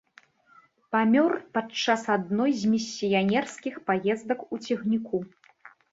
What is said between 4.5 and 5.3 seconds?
у цягніку.